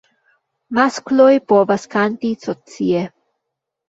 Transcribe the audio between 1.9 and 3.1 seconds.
kanti socie.